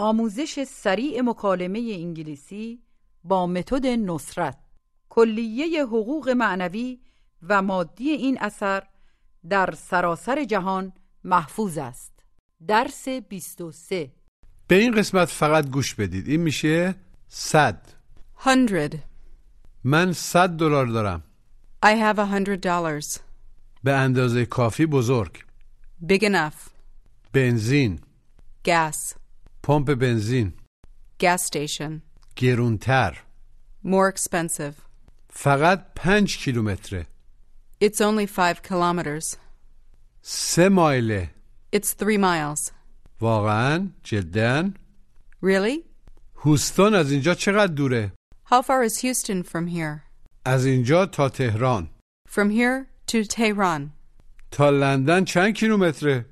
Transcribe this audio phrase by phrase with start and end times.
[0.00, 2.82] آموزش سریع مکالمه انگلیسی
[3.24, 4.58] با متد نصرت
[5.08, 7.00] کلیه حقوق معنوی
[7.42, 8.82] و مادی این اثر
[9.48, 10.92] در سراسر جهان
[11.24, 12.12] محفوظ است
[12.66, 14.12] درس 23
[14.66, 16.94] به این قسمت فقط گوش بدید این میشه
[17.28, 17.88] صد
[18.44, 18.96] Hundred.
[19.84, 21.22] من صد دلار دارم
[21.86, 23.18] I have a hundred dollars.
[23.84, 25.44] به اندازه کافی بزرگ
[26.12, 26.70] Big enough.
[27.32, 28.00] بنزین
[28.68, 29.19] Gas.
[29.63, 30.53] پمپ بنزین
[31.23, 32.01] Gas station.
[32.35, 33.23] گرونتر
[33.85, 34.73] More expensive.
[35.29, 37.07] فقط پنج کیلومتره
[37.83, 39.35] It's only five kilometers.
[40.21, 41.29] سه مایله
[41.75, 42.71] It's three miles.
[43.21, 44.71] واقعا جدا
[45.43, 45.83] Really?
[46.35, 48.11] هوستون از اینجا چقدر دوره
[48.49, 50.01] How far is Houston from here?
[50.45, 51.89] از اینجا تا تهران
[52.29, 53.81] From here to Tehran.
[54.51, 56.25] تا لندن چند کیلومتره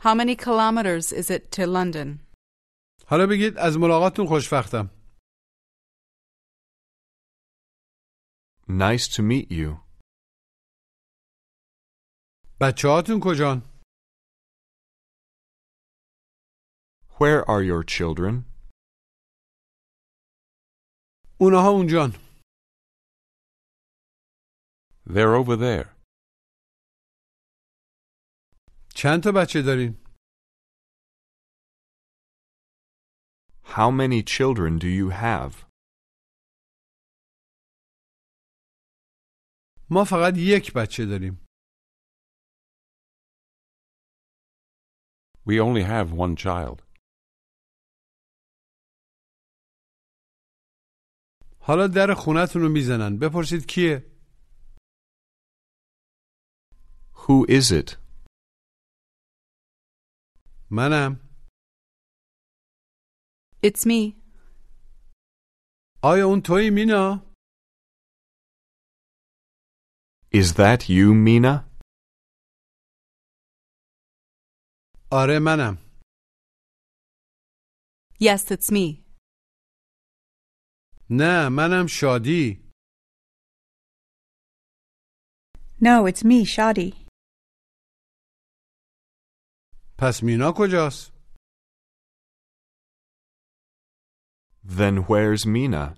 [0.00, 2.18] How many kilometers is it to London?
[3.09, 4.89] حالا بگید از ملاقاتتون خوشبختم
[8.67, 9.89] Nice to meet you.
[12.61, 13.61] بچه هاتون کجان
[17.19, 18.43] Where are your children?
[21.39, 22.11] اونها اونجان
[25.09, 25.95] They're over there.
[28.95, 30.08] چند تا بچه دارین
[33.76, 35.52] How many children do you have?
[39.90, 41.44] ما فقط یک بچه داریم
[45.46, 46.82] We only have one child.
[51.60, 54.10] حالا در خونتون رو میزنن بپرسید کیه
[57.14, 57.96] Who is it?
[60.70, 61.27] منم
[63.62, 64.24] It's me.
[66.02, 67.34] آیا اون توی مینا
[70.34, 71.70] Is that you, Mina?
[75.12, 75.78] آره منم
[78.20, 79.04] Yes, it's me.
[81.10, 82.64] نه منم شادی
[85.80, 87.04] No, it's me, Shadi.
[89.98, 91.12] پس مینا کجاست
[94.78, 95.96] Then where's Mina?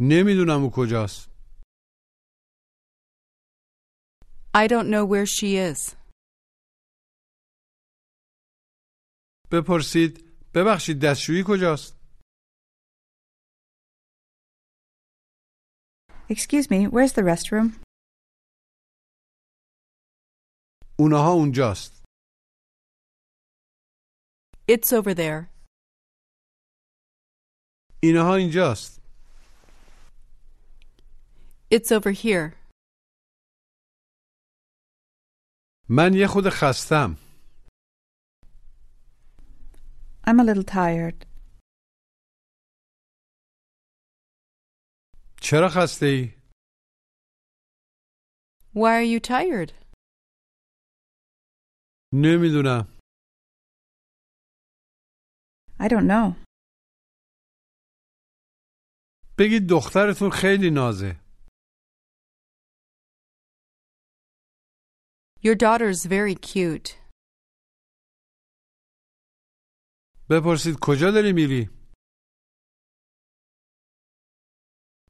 [0.00, 1.30] نمیدونم او کجاست
[4.54, 5.96] I don't know where she is.
[9.52, 10.24] بپرسید
[10.54, 12.00] ببخشید دستشویی کجاست
[16.30, 17.82] Excuse me, where's the restroom?
[20.98, 21.93] اونها اونجاست
[24.68, 25.50] It's over there.
[28.02, 29.00] اینها اینجاست
[31.74, 32.56] It's over here.
[35.88, 37.16] من یه خود خستم
[40.26, 41.26] I'm a little tired.
[45.42, 46.34] چرا خسته ای؟
[48.74, 49.72] Why are you tired?
[52.12, 52.93] نمیدونم
[55.80, 56.36] I don't know.
[59.38, 61.20] بگید دخترتون خیلی نازه
[65.42, 67.00] Your daughter's very cute.
[70.30, 71.70] بپرسید کجا داری میری؟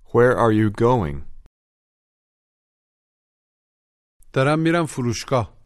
[0.05, 1.31] Where are you going?
[4.33, 5.61] دارم میرم فروشگاه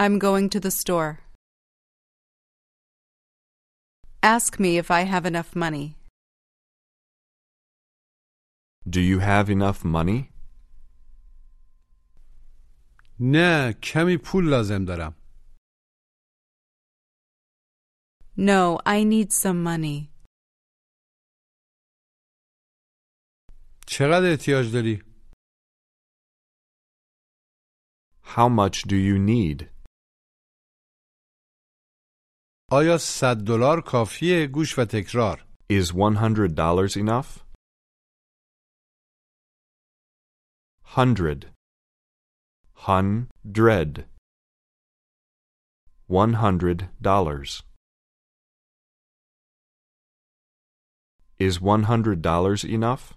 [0.00, 1.23] I'm going to the store.
[4.27, 5.97] Ask me if I have enough money.
[8.89, 10.29] Do you have enough money?
[13.19, 15.15] نه کمی پول لازم دارم.
[18.37, 20.09] No, I need some money.
[23.87, 25.03] چقدر احتیاج داری؟
[28.23, 29.74] How much do you need?
[32.71, 37.45] آیا 100 دلار کافیه گوش و تکرار Is $100 enough?
[40.83, 41.39] Hundred.
[42.87, 44.05] Hundred.
[46.07, 47.63] One hundred dollars.
[51.39, 53.13] Is one hundred dollars enough?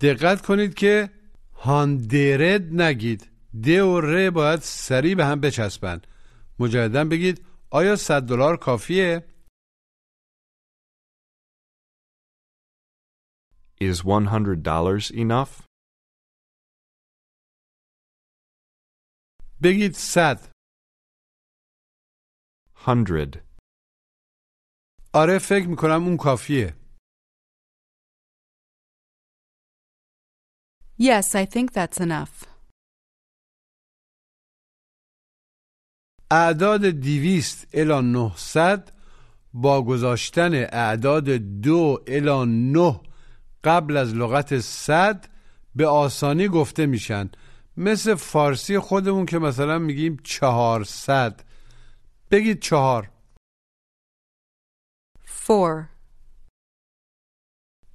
[0.00, 1.10] دقت کنید که
[1.54, 6.02] هاندرد نگید د و ر باید سریع به هم بچسبن
[6.58, 9.28] مجددا بگید آیا 100 دلار کافیه
[13.80, 15.62] Is one hundred dollars enough?
[19.62, 20.54] بگید 100
[22.86, 23.38] Hundred.
[25.14, 26.74] آره فکر می‌کنم اون کافیه
[30.98, 32.53] Yes, I think that's enough.
[36.30, 38.92] اعداد 200 الی 900
[39.54, 41.24] با گذاشتن اعداد
[41.60, 43.00] دو الی 9
[43.64, 45.28] قبل از لغت صد
[45.74, 47.30] به آسانی گفته میشن.
[47.76, 51.40] مثل فارسی خودمون که مثلا میگیم چهارصد.
[52.30, 53.10] بگید چهار.
[55.26, 55.88] Four.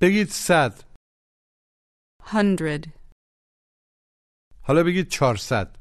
[0.01, 0.83] بگید صد.
[2.23, 2.89] Hundred.
[4.61, 5.78] حالا بگید چهارصد.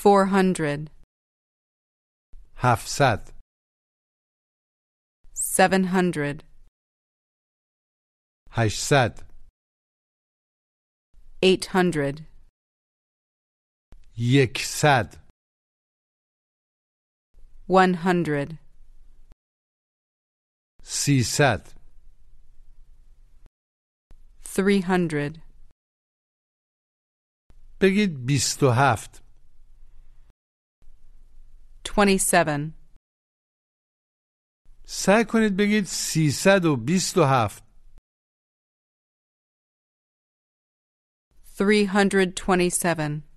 [0.00, 0.90] Four hundred.
[2.56, 3.36] هفتصد
[5.34, 6.44] Seven hundred.
[8.50, 9.26] هشتصد
[11.42, 12.24] Eight hundred.
[14.18, 15.26] یکصد
[17.68, 18.58] One hundred.
[20.82, 21.76] سیصد
[24.44, 25.42] Three hundred.
[27.80, 29.19] بگید بیست و هفت
[31.95, 32.73] 27
[34.85, 37.63] سعی کنید بگید 327
[41.57, 43.31] 327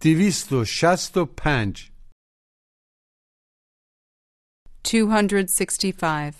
[0.00, 1.92] 265
[4.84, 6.34] 265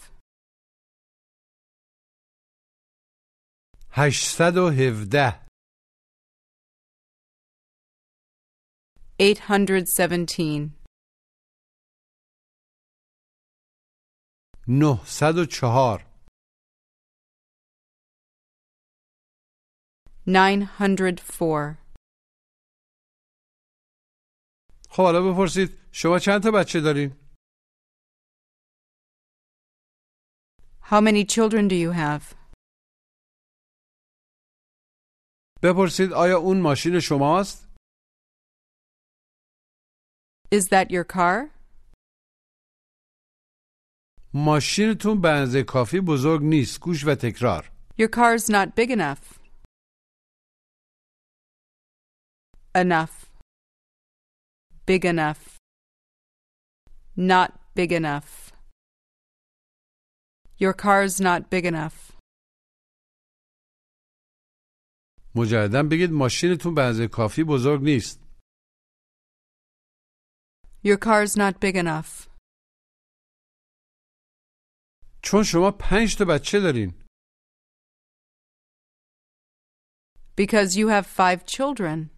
[3.90, 5.43] 817
[9.20, 10.70] 817
[14.68, 16.04] 904
[20.26, 21.78] 904
[24.90, 27.10] خب حالا بپرسید شما چند تا بچه دارین؟
[30.90, 32.34] How many children do you have?
[35.62, 37.63] بپرسید آیا اون ماشین شماست؟
[40.51, 41.59] Is that your car?
[44.33, 49.39] ماشینتون به اندازه کافی بزرگ نیست گوش و تکرار Your car's not big enough.
[52.75, 53.15] Enough.
[54.85, 55.57] Big enough.
[57.17, 58.53] Not big enough.
[60.59, 62.13] Your car's not big enough.
[65.35, 68.22] مجددا بگید ماشینتون به اندازه کافی بزرگ نیست
[70.83, 72.27] Your car's not big enough.
[75.23, 77.05] چون شما پنج تا بچه دارین
[80.37, 82.09] Because you have five children.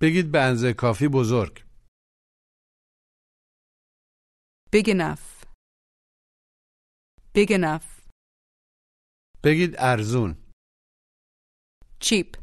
[0.00, 1.64] بگید به اندازه کافی بزرگ
[4.76, 5.44] Big enough.
[7.36, 8.08] Big enough.
[9.44, 10.36] بگید ارزون
[12.04, 12.41] Cheap.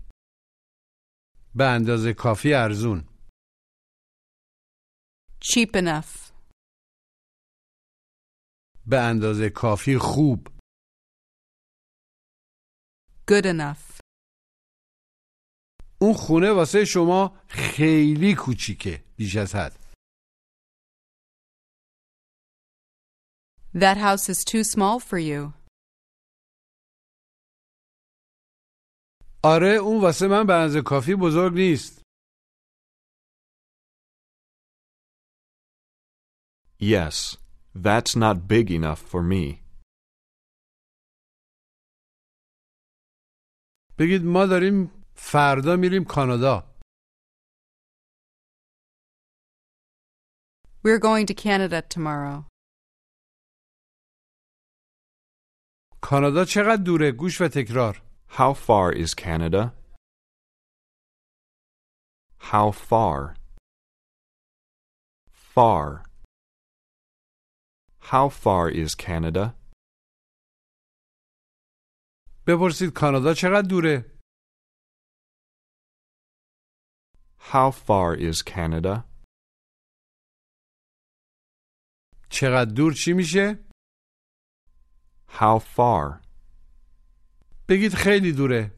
[1.60, 3.04] به اندازه کافی ارزون
[5.44, 6.32] Cheap enough.
[8.86, 10.48] به اندازه کافی خوب
[13.30, 14.00] Good enough.
[16.00, 19.72] اون خونه واسه شما خیلی کوچیکه بیش از حد
[23.74, 25.59] That house is too small for you.
[29.44, 32.00] آره اون واسه من به اندازه کافی بزرگ نیست
[36.82, 37.36] Yes,
[37.86, 39.60] that's not big enough for me.
[43.98, 46.70] بگید ما داریم فردا میریم کانادا
[50.84, 52.48] We're going to Canada tomorrow.
[56.02, 59.73] کانادا چقدر دوره گوش و تکرار How far is Canada?
[62.51, 63.35] How far?
[65.29, 66.03] Far.
[68.11, 69.53] How far is Canada?
[72.47, 74.19] بپرسید کانادا چقدر دوره
[77.39, 79.03] How far is Canada?
[82.29, 83.65] چقدر دور چی میشه
[85.29, 86.18] How far?
[87.69, 88.71] بگید خیلی دوره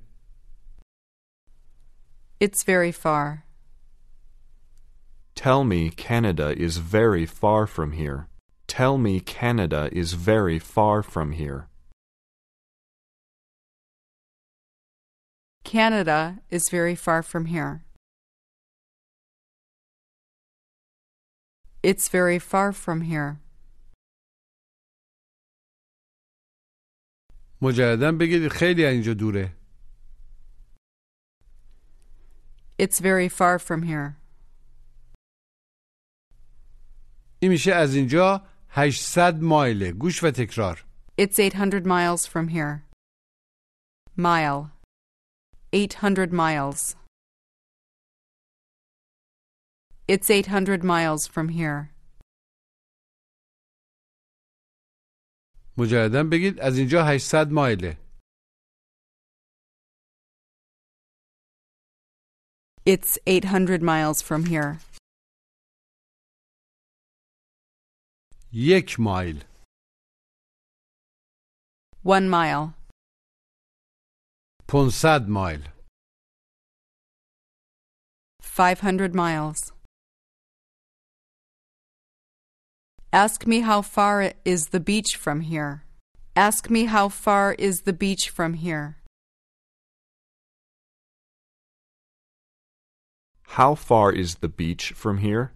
[2.39, 3.45] It's very far.
[5.33, 8.27] Tell me Canada is very far from here.
[8.67, 11.67] Tell me Canada is very far from here.
[15.63, 17.83] Canada is very far from here.
[21.81, 23.39] It's very far from here.
[27.62, 29.56] مجددا بگید خیلی از اینجا دوره
[32.82, 34.16] It's very far from here.
[37.38, 40.84] این میشه از اینجا 800 مایله گوش و تکرار
[41.20, 42.82] It's 800 miles from here.
[44.16, 44.70] Mile.
[45.74, 46.96] 800 miles.
[50.08, 51.91] It's 800 miles from here.
[55.77, 57.97] مجددا بگید از اینجا 800 مایله
[62.87, 64.79] It's 800 miles from here.
[68.53, 69.43] یک مایل
[72.05, 72.73] One mile.
[74.67, 75.61] 500 مایل
[78.41, 79.73] 500 miles.
[83.13, 85.83] Ask me how far is the beach from here.
[86.35, 88.97] Ask me how far is the beach from here.
[93.57, 95.51] How far is the beach from here?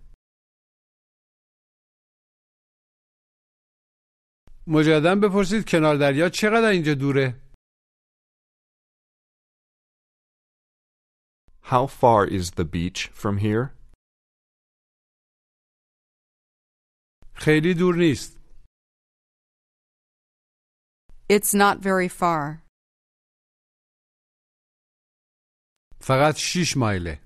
[4.67, 7.35] مجددا بپرسید کنار دریا چقدر اینجا دوره
[11.63, 13.73] How far is the beach from here?
[17.35, 18.41] خیلی دور نیست
[21.29, 22.61] It's not very far.
[26.01, 27.19] فقط 6 مایله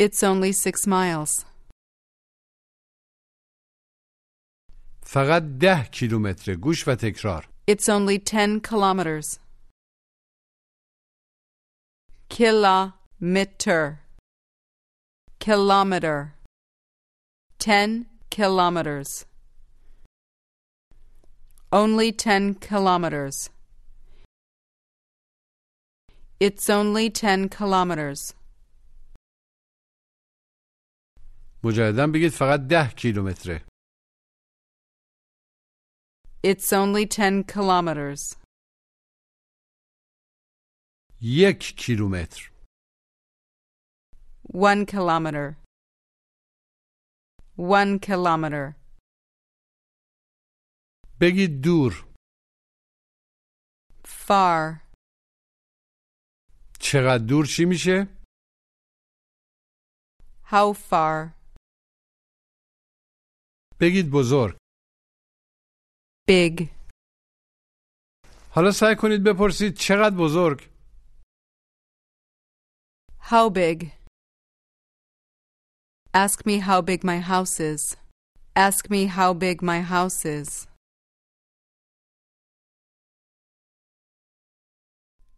[0.00, 1.44] It's only six miles.
[5.02, 9.38] فقط 10 کیلومتره گوش و تکرار It's only 10 kilometers.
[12.30, 13.82] Kilometer.
[15.40, 16.34] Kilometer.
[17.62, 19.26] 10 kilometers.
[21.72, 23.50] Only 10 kilometers.
[26.40, 28.34] It's only 10 kilometers.
[31.64, 33.64] مجددا بگید فقط 10 کیلومتره
[36.46, 38.36] It's only 10 kilometers.
[41.20, 42.50] یک کیلومتر
[44.54, 45.61] One kilometer.
[47.58, 48.74] One kilometer.
[51.20, 52.04] بگید دور
[54.04, 54.80] Far.
[56.80, 58.06] چقدر دور چی میشه
[60.44, 61.32] How far?
[63.80, 64.56] بگید بزرگ
[66.30, 66.68] Big.
[68.50, 70.68] حالا سعی کنید بپرسید چقدر بزرگ
[73.20, 73.90] How big?
[76.14, 77.96] Ask me how big my house is.
[78.56, 80.66] Ask me how big my house is.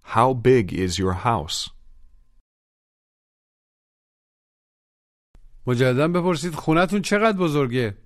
[0.03, 1.71] How big is your house?
[5.67, 7.97] مجددا بپرسید خونتون چقدر بزرگه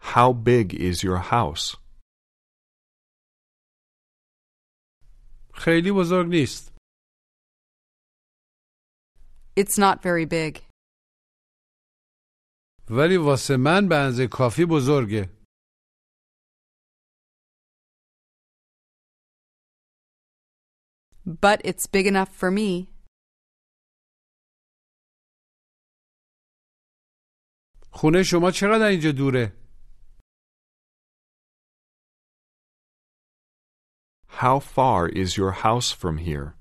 [0.00, 1.76] How big is your house?
[5.54, 6.73] خیلی بزرگ نیست
[9.56, 10.58] It's not very big.
[12.90, 15.30] ولی واسه من به اندازه کافی بزرگه
[21.24, 22.88] But it's big enough for me.
[27.92, 29.52] خونه شما چقدر اینجا دوره
[34.28, 36.54] How far is your house from here?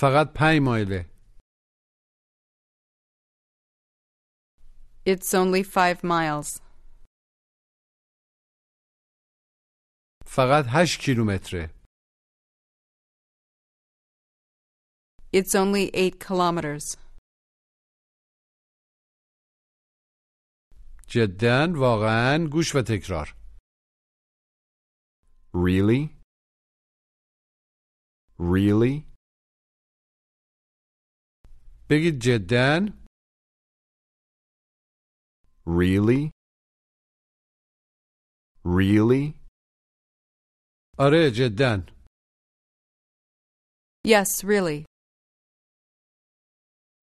[0.00, 1.04] فقط پنج مایله.
[5.06, 6.60] It's only five miles.
[10.26, 11.70] فقط هشت کیلومتره.
[15.32, 16.96] It's only eight kilometers.
[21.08, 23.34] جدا واقعا گوش و تکرار.
[25.54, 26.18] Really?
[28.38, 29.17] Really?
[31.89, 32.85] بگید جدا
[35.65, 36.31] Really?
[38.65, 39.33] Really?
[40.99, 41.85] آره جدا
[44.07, 44.85] Yes, really.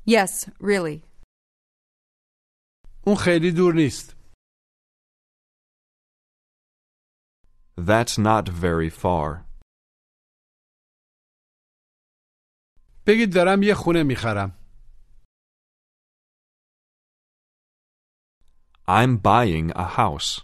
[0.07, 1.03] Yes, really.
[3.07, 4.17] اون خیلی دور نیست
[7.81, 9.45] That's not very far.
[13.07, 14.57] بگید دارم یه خونه میخرم
[18.87, 20.41] I'm buying a house.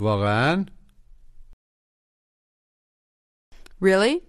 [0.00, 0.66] واقعا
[3.80, 4.22] Really?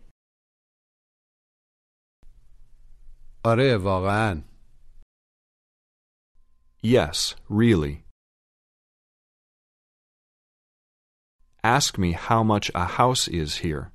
[3.45, 4.43] آره واقعا
[6.81, 8.05] Yes, really.
[11.63, 13.91] Ask me how much a house is here.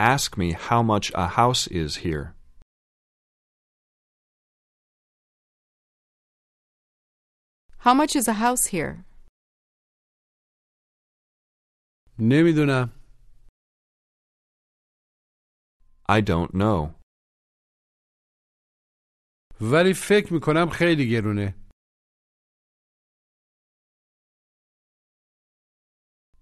[0.00, 2.34] Ask me how much a house is here.
[7.78, 9.04] How much is a house here?
[12.18, 12.90] نمیدونم
[16.08, 16.94] I don't know.
[19.60, 21.54] ولی فکر میکنم خیلی گرونه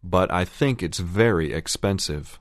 [0.05, 2.39] But I think it's very expensive.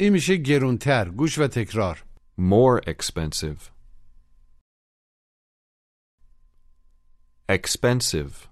[0.00, 2.07] این میشه گرونتر گوش و تکرار
[2.38, 3.70] More expensive.
[7.48, 8.48] Expensive.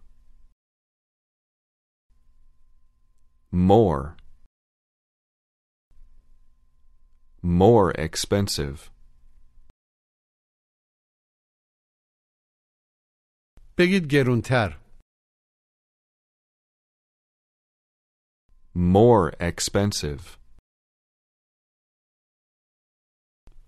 [3.50, 4.16] More.
[7.42, 8.90] More expensive.
[13.78, 14.78] بگید گرونتر
[18.74, 20.38] More expensive.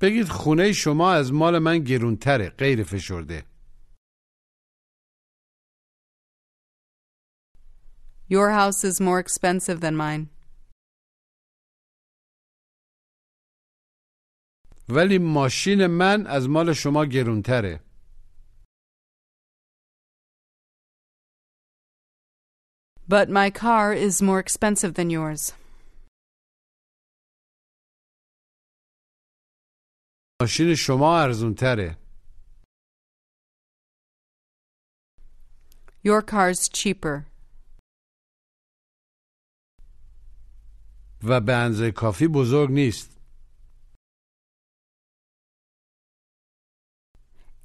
[0.01, 3.45] بگید خونه شما از مال من گرونتره غیر فشرده
[8.29, 10.29] Your house is more expensive than mine.
[14.89, 17.79] ولی ماشین من از مال شما گرونتره
[23.07, 25.58] But my car is more expensive than yours.
[30.41, 31.97] ماشین شما ارزونتره
[36.08, 37.25] Your car's cheaper.
[41.23, 43.19] و به اندازه کافی بزرگ نیست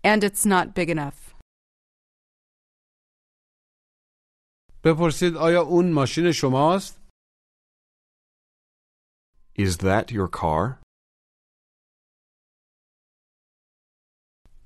[0.05, 1.35] And it's not big enough.
[4.85, 7.01] بپرسید آیا اون ماشین شماست؟
[9.59, 10.84] Is that your car?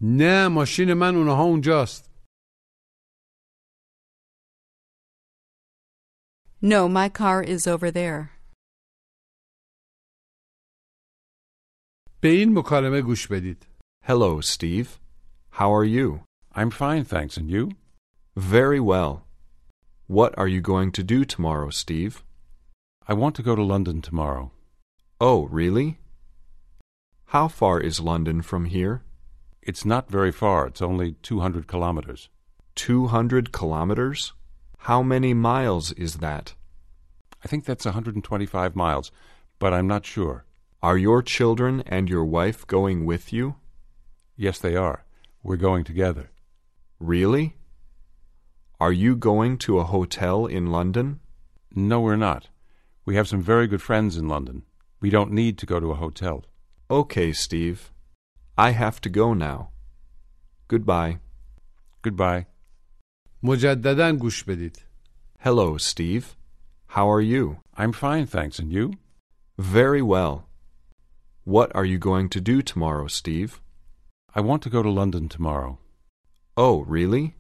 [0.02, 2.10] نه ماشین من اونها اونجاست
[6.62, 8.30] No, my car is over there.
[12.22, 13.66] به این مکالمه گوش بدید
[14.06, 15.00] Hello, Steve.
[15.60, 16.24] How are you?
[16.56, 17.38] I'm fine, thanks.
[17.38, 17.72] And you?
[18.36, 19.14] Very well.
[20.08, 22.24] What are you going to do tomorrow, Steve?
[23.08, 24.52] I want to go to London tomorrow.
[25.22, 26.00] Oh, really?
[27.28, 28.96] How far is London from here?
[29.69, 30.67] It's not very far.
[30.67, 32.31] It's only 200 kilometers.
[32.77, 34.33] 200 kilometers?
[34.79, 36.55] How many miles is that?
[37.45, 39.13] I think that's 125 miles,
[39.59, 40.47] but I'm not sure.
[40.83, 43.57] Are your children and your wife going with you?
[44.39, 45.05] Yes, they are.
[45.43, 46.31] We're going together.
[46.99, 47.57] Really?
[48.81, 51.21] Are you going to a hotel in London?
[51.75, 52.49] No, we're not.
[53.05, 54.63] We have some very good friends in London.
[55.03, 56.47] We don't need to go to a hotel.
[56.91, 57.93] Okay, Steve.
[58.58, 59.70] I have to go now.
[60.68, 61.20] Goodbye.
[62.04, 62.46] Goodbye.
[63.44, 64.78] مجددا گوش بدید
[65.40, 66.38] Hello, Steve.
[66.96, 67.58] How are you?
[67.76, 68.60] I'm fine, thanks.
[68.60, 68.94] And you?
[69.58, 70.48] Very well.
[71.44, 73.60] What are you going to do tomorrow, Steve?
[74.34, 75.80] I want to go to London tomorrow.
[76.56, 77.36] Oh, really?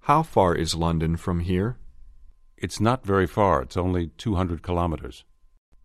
[0.00, 1.78] How far is London from here?
[2.58, 3.62] It's not very far.
[3.62, 5.24] It's only 200 kilometers.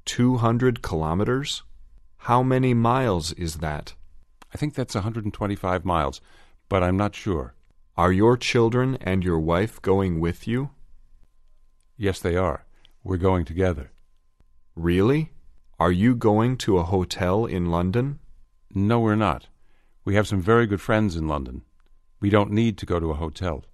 [0.05, 1.63] 200 kilometers?
[2.19, 3.93] How many miles is that?
[4.53, 6.21] I think that's 125 miles,
[6.69, 7.53] but I'm not sure.
[7.97, 10.71] Are your children and your wife going with you?
[11.97, 12.65] Yes, they are.
[13.03, 13.91] We're going together.
[14.75, 15.31] Really?
[15.79, 18.19] Are you going to a hotel in London?
[18.73, 19.47] No, we're not.
[20.03, 21.63] We have some very good friends in London.
[22.19, 23.65] We don't need to go to a hotel.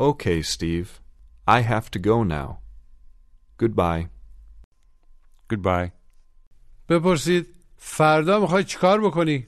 [0.00, 1.00] Okay, Steve.
[1.46, 2.60] I have to go now.
[3.56, 4.08] Goodbye.
[5.48, 5.92] Goodbye.
[6.88, 7.46] بپرسید
[7.81, 9.47] فردا می‌خوای چیکار بکنی؟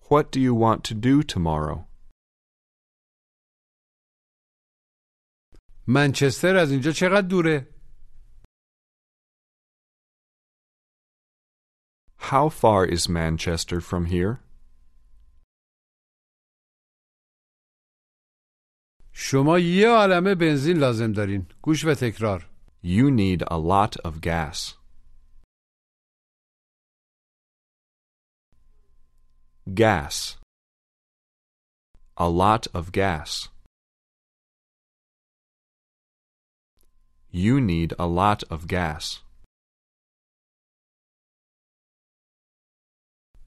[0.00, 1.78] What do you want to do tomorrow?
[5.86, 7.74] منچستر از اینجا چقدر دوره؟
[12.18, 14.46] How far is Manchester from here?
[19.12, 21.46] شما یه عالمه بنزین لازم دارین.
[21.62, 22.55] گوش و تکرار.
[22.85, 24.75] You need a lot of gas.
[29.73, 30.37] Gas.
[32.17, 33.49] A lot of gas.
[37.31, 39.23] You need a lot of gas.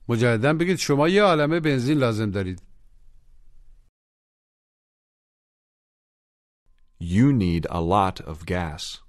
[0.09, 2.63] مجددا بگید شما یه عالمه بنزین لازم دارید.
[7.01, 9.05] You need a lot of gas.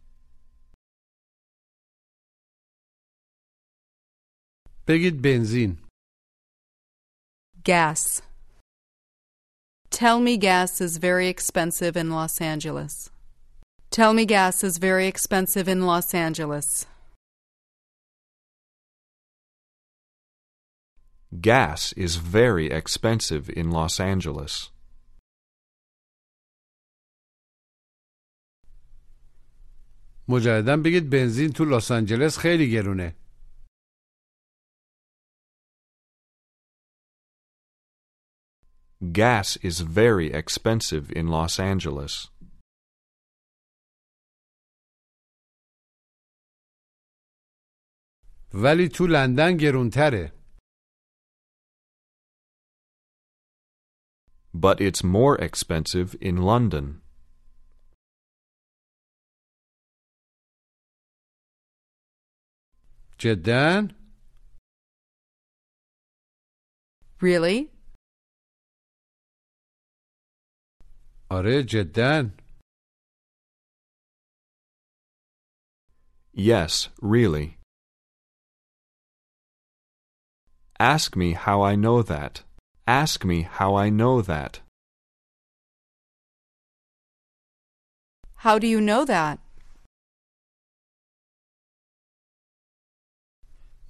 [4.89, 5.77] بگید بنزین.
[7.63, 8.21] Gas.
[9.89, 13.09] Tell me gas is very expensive in Los Angeles.
[13.89, 16.85] Tell me gas is very expensive in Los Angeles.
[21.41, 24.71] Gas is very expensive in Los Angeles.
[30.27, 33.15] مجددا بگید بنزین تو لس آنجلس خیلی گرونه.
[39.11, 42.29] Gas is very expensive in Los Angeles.
[48.53, 50.31] ولی تو لندن گرونتره.
[54.53, 57.01] But it's more expensive in London.
[63.19, 63.87] جدا؟
[67.21, 67.71] Really?
[71.29, 72.31] آره جدا.
[76.33, 77.57] Yes, really.
[80.79, 82.43] Ask me how I know that.
[82.87, 84.53] Ask me how I know that.
[88.43, 89.39] How do you know that?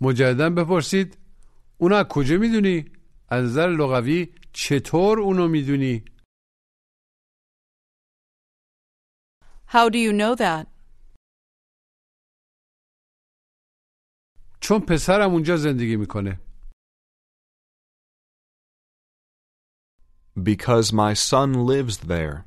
[0.01, 1.17] مجددا بپرسید
[1.78, 2.86] اونو از کجا میدونی؟
[3.30, 6.06] از نظر لغوی چطور اونو میدونی؟
[9.69, 10.67] How do you know that?
[14.62, 16.39] چون پسرم اونجا زندگی میکنه.
[20.36, 22.45] Because my son lives there.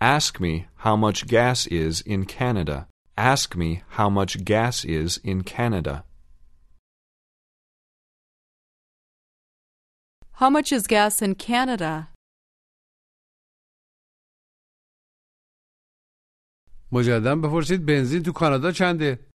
[0.00, 2.86] Ask me how much gas is in Canada.
[3.16, 6.04] Ask me how much gas is in Canada.
[10.40, 12.09] How much is gas in Canada?
[16.93, 19.31] مجددا بپرسید بنزین تو کانادا چنده؟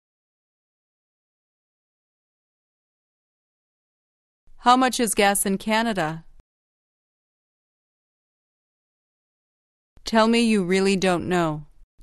[4.66, 6.26] How much is gas in Canada?
[10.06, 11.50] Tell me you really don't know.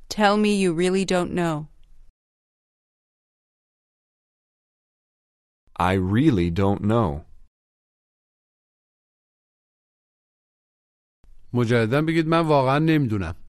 [0.09, 1.69] Tell me you really don't know.
[5.91, 7.25] I really don't know.
[11.53, 13.40] مجددا بگید من واقعا نمی‌دونم.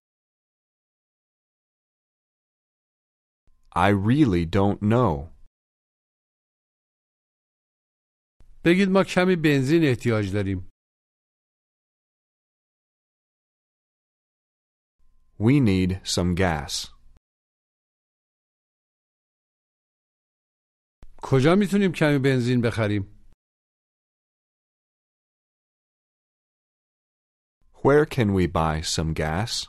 [3.75, 5.33] I really don't know.
[8.64, 10.68] بگید ما کمی بنزین احتیاج داریم.
[15.38, 16.96] We need some gas.
[21.22, 23.16] کجا میتونیم کمی بنزین بخریم؟
[27.75, 29.66] Where can we buy some gas?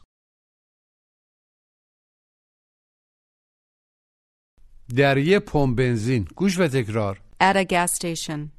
[4.96, 6.28] در یه پمپ بنزین.
[6.36, 7.22] گوش و تکرار.
[7.40, 8.50] At a gas station.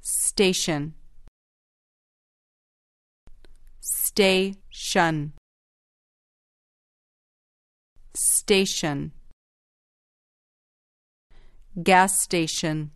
[0.00, 1.02] Station.
[4.14, 5.32] station
[8.14, 9.12] station
[11.82, 12.90] gas station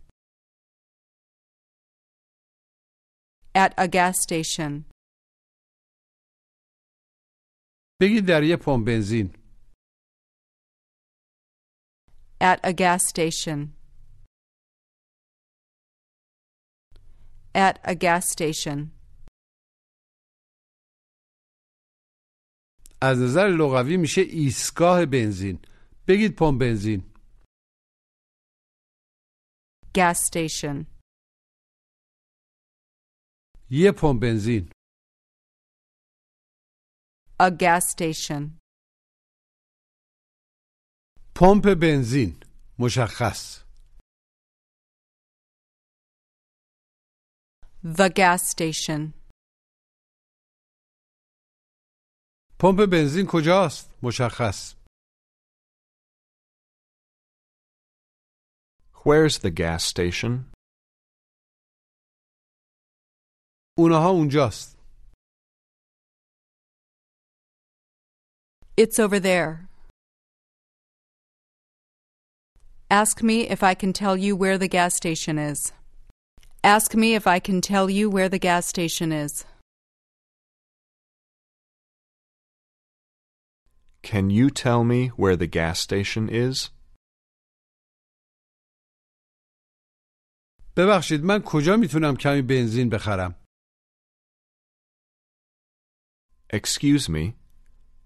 [3.55, 4.85] at a gas station
[8.01, 9.33] بگید در یه پمپ بنزین
[12.40, 13.58] at a gas station
[17.54, 18.90] at a gas station
[23.02, 25.58] از نظر لغوی میشه ایستگاه بنزین
[26.08, 27.02] بگید پمپ بنزین
[29.98, 30.86] gas station
[33.70, 34.70] یه پمپ بنزین
[37.42, 38.58] a gas station
[41.36, 42.40] پمپ بنزین
[42.78, 43.62] مشخص
[47.84, 49.12] the gas station
[52.60, 54.74] پمپ بنزین کجاست مشخص
[59.04, 60.52] Where's the gas station?
[63.78, 64.78] اونها اونجاست
[68.76, 69.68] It's over there.
[72.90, 75.72] Ask me if I can tell you where the gas station is.
[76.62, 79.44] Ask me if I can tell you where the gas station is.
[84.02, 86.70] Can you tell me where the gas station is?
[90.76, 93.34] ببخشید من کجا میتونم کمی بنزین بخرم
[96.52, 97.34] Excuse me,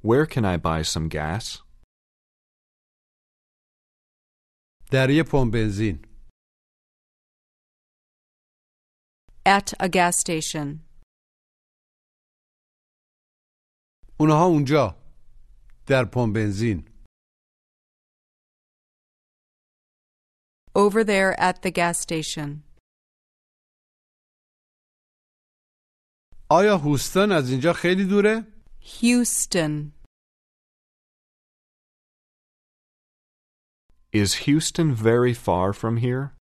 [0.03, 1.63] where can I buy some gas?
[4.92, 6.06] در یه پمپ بنزین
[9.46, 10.80] At a gas station.
[14.20, 14.96] اونها اونجا
[15.88, 16.88] در پمپ بنزین
[20.76, 22.64] Over there at the gas station.
[26.50, 28.48] آیا هوستن از اینجا خیلی دوره؟
[28.82, 30.01] Houston.
[34.13, 36.37] Is Houston very far from here?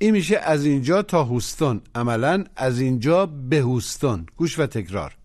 [0.00, 5.18] این میشه از اینجا تا هوستون عملا از اینجا به هوستون گوش و تکرار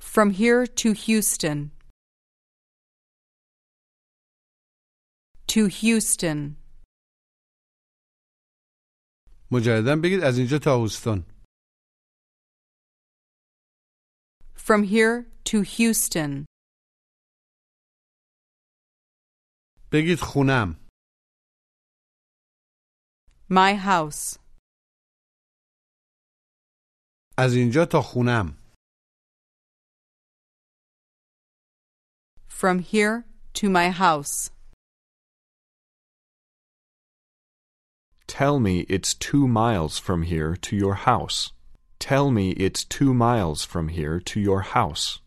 [0.00, 1.70] From here to Houston.
[5.52, 6.56] To Houston.
[9.50, 11.24] مجددا بگید از اینجا تا هوستون
[14.62, 16.44] From here to Houston.
[19.92, 20.76] بگید خونم
[23.50, 24.38] My house.
[27.38, 28.58] از اینجا تا خونم
[32.48, 33.24] From here
[33.54, 34.50] to my house.
[38.26, 41.52] Tell me it's two miles from here to your house.
[42.02, 45.20] Tell me it's two miles from here to your house.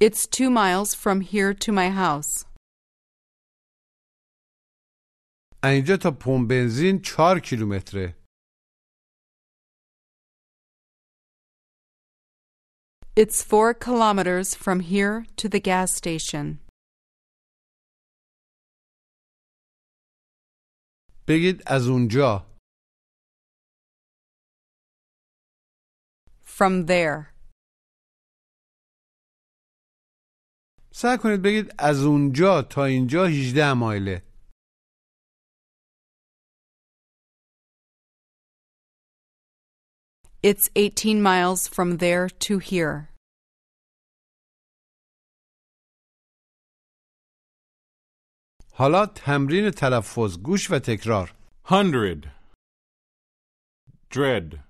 [0.00, 2.44] It's two miles from here to my house.
[5.62, 8.14] از اینجا تا پمپ بنزین چهار کیلومتره
[13.16, 16.58] It's four kilometers from here to the gas station.
[21.28, 22.46] بگید از اونجا
[26.44, 27.34] From there.
[30.92, 34.22] سعی کنید بگید از اونجا تا اینجا 18 مایله
[40.42, 43.08] It's 18 miles from there to here.
[48.78, 51.34] حالا تمرین تلفظ گوش و تکرار
[51.66, 52.30] Hundred.
[54.10, 54.60] Dread.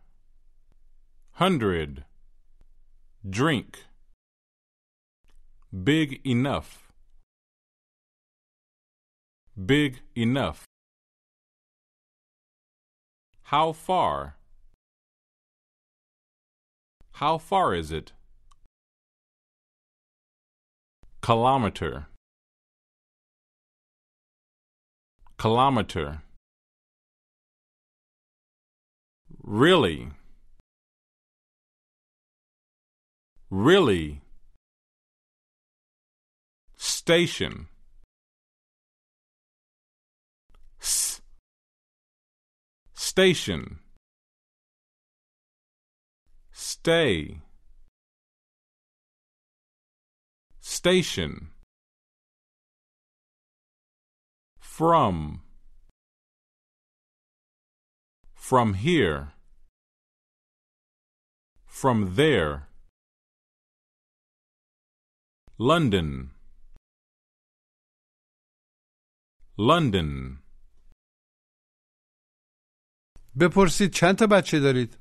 [1.33, 2.05] Hundred.
[3.39, 3.71] Drink.
[5.91, 6.71] Big enough.
[9.73, 10.61] Big enough.
[13.53, 14.37] How far?
[17.21, 18.13] How far is it?
[21.21, 22.07] Kilometer.
[25.40, 26.22] Kilometer.
[29.42, 30.10] Really.
[33.50, 34.22] Really.
[36.76, 37.68] Station.
[40.82, 41.22] S.
[42.94, 43.80] Station.
[46.52, 47.40] Stay.
[50.60, 51.48] Station.
[54.79, 55.43] from
[58.35, 59.33] from here
[61.67, 62.69] from there
[65.59, 66.31] London
[69.57, 70.39] London
[73.41, 74.97] بپرسید چند تا بچه دارید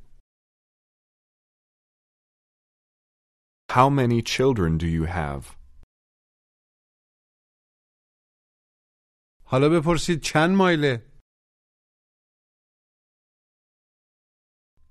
[3.70, 5.57] How many children do you have?
[9.48, 11.14] حالا بپرسید چند مایله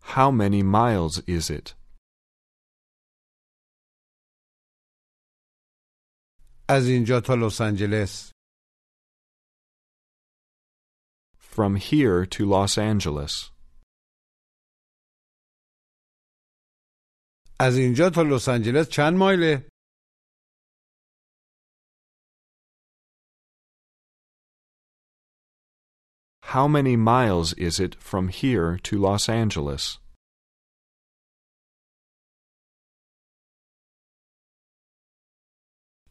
[0.02, 1.74] How many miles is it?
[6.68, 8.32] از اینجا تا لس آنجلس
[11.54, 13.52] From here to Los Angeles.
[17.60, 19.68] از اینجا تا لس آنجلس چند مایله
[26.56, 29.98] How many miles is it from here to Los Angeles?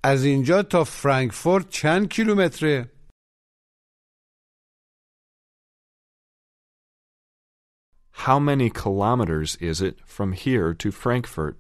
[0.04, 2.92] از اینجا تا فرانکفورت چند کیلومتره
[8.14, 11.58] How many kilometers is it from here to Frankfurt?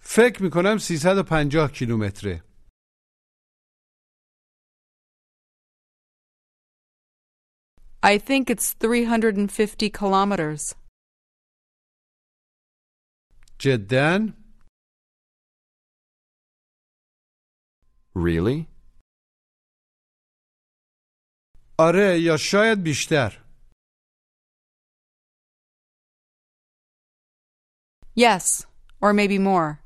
[0.00, 2.44] فکر میکنم 350 کیلومتره
[8.02, 10.74] I think it's 350 kilometers.
[13.58, 14.34] جدا
[18.16, 18.66] Really?
[21.78, 23.44] آره یا شاید بیشتر
[28.16, 28.66] Yes,
[29.00, 29.78] or maybe more.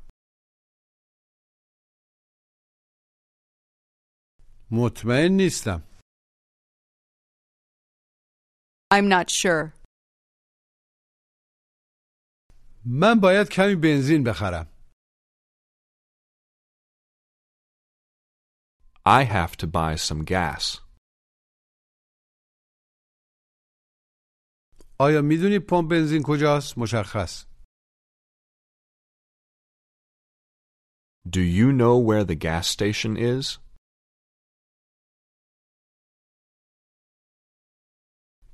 [4.71, 5.83] مطمئن نیستم
[8.91, 9.73] I'm not sure.
[12.85, 14.67] من باید کمی بنزین بخرم
[19.05, 20.79] I have to buy some gas.
[24.99, 27.45] آیا میدونی پمپ بنزین کجاست؟ مشخص
[31.29, 33.59] Do you know where the gas station is?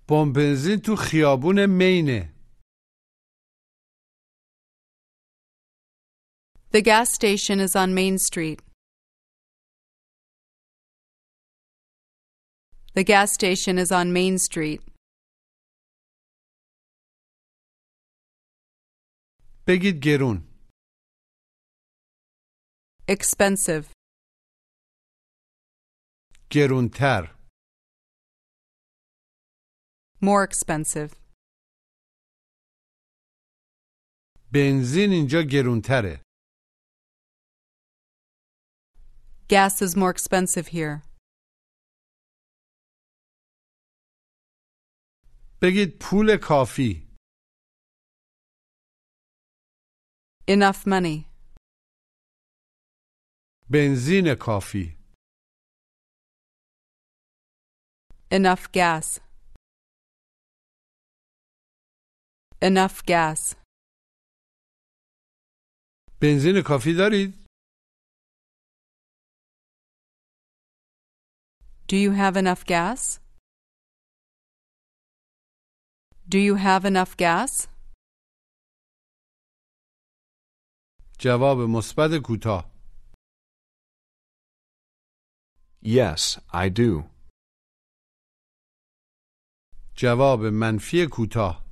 [0.09, 2.33] پمپ بنزین تو خیابون مینه
[6.71, 8.59] The gas station is on Main Street.
[12.93, 14.81] The gas station is on Main Street.
[19.67, 20.37] بگید گرون
[23.07, 23.85] Expensive.
[26.51, 27.35] گرونتر
[30.23, 31.15] More expensive.
[34.53, 36.21] بنزین اینجا گرونتره
[39.49, 41.01] Gas is more expensive here.
[45.61, 47.09] بگید پول کافی
[50.47, 51.25] Enough money.
[53.71, 54.99] بنزین کافی
[58.31, 59.19] Enough gas.
[62.63, 63.55] Enough gas.
[66.21, 67.33] بنزین کافی دارید؟
[71.91, 73.19] Do you have enough gas?
[76.29, 77.67] Do you have enough gas?
[81.19, 82.71] جواب مثبت کوتاه
[85.83, 87.09] Yes, I do.
[89.95, 91.62] جواب منفی کوتاه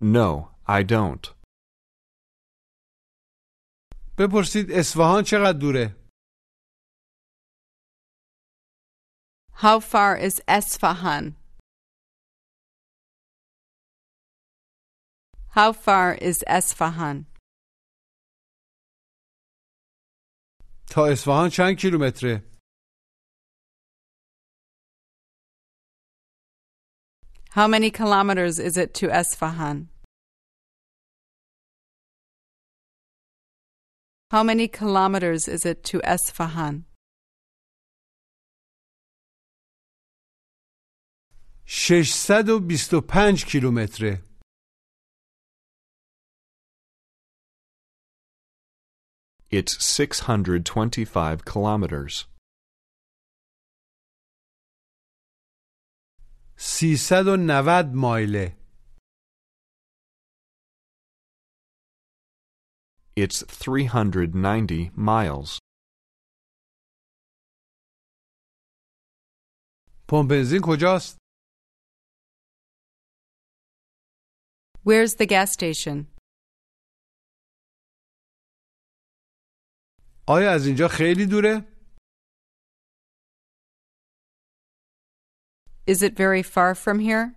[0.00, 1.36] No, I don't.
[4.18, 5.96] بپرسید اصفهان چقدر دوره؟
[9.52, 11.34] How far is Esfahan?
[15.56, 17.26] How far is Esfahan?
[20.90, 22.49] تا اصفهان چند کیلومتره؟
[27.53, 29.87] How many kilometers is it to Esfahan?
[34.31, 36.85] How many kilometers is it to Esfahan?
[41.65, 44.23] ششصد و بیست و پنج کیلومتره.
[49.51, 52.27] It's 625 kilometers.
[56.60, 58.56] 390 مایله
[63.18, 65.58] It's 390 miles.
[70.08, 71.18] پمپ بنزین کجاست؟
[74.84, 76.16] Where's the gas station?
[80.28, 81.69] آیا از اینجا خیلی دوره؟
[85.90, 87.34] Is it very far from here?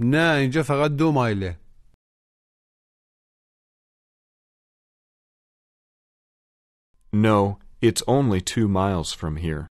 [0.00, 1.56] نه اینجا فقط دو مایله
[7.12, 9.66] No, it's only two miles from here.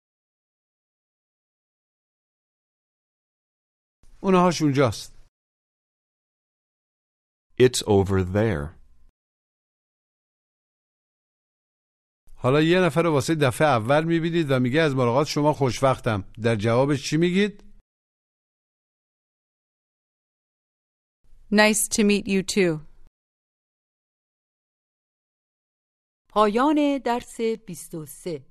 [4.22, 5.16] اونهاش اونجاست
[7.58, 8.76] It's over there.
[12.43, 16.55] حالا یه نفر رو واسه دفعه اول می‌بینید و میگه از ملاقات شما خوشوقتم در
[16.55, 17.63] جوابش چی میگید؟
[21.51, 22.79] Nice to meet you too.
[26.29, 28.50] پایان درس 23「